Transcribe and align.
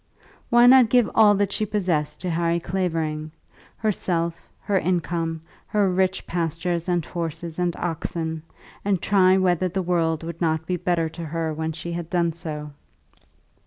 Why 0.49 0.65
not 0.65 0.89
give 0.89 1.07
all 1.13 1.35
that 1.35 1.51
she 1.51 1.63
possessed 1.63 2.21
to 2.21 2.31
Harry 2.31 2.59
Clavering 2.59 3.31
herself, 3.77 4.49
her 4.61 4.79
income, 4.79 5.41
her 5.67 5.91
rich 5.91 6.25
pastures 6.25 6.89
and 6.89 7.05
horses 7.05 7.59
and 7.59 7.75
oxen, 7.75 8.41
and 8.83 8.99
try 8.99 9.37
whether 9.37 9.67
the 9.67 9.83
world 9.83 10.23
would 10.23 10.41
not 10.41 10.65
be 10.65 10.75
better 10.75 11.07
to 11.09 11.25
her 11.25 11.53
when 11.53 11.71
she 11.73 11.91
had 11.91 12.09
done 12.09 12.33
so? 12.33 12.71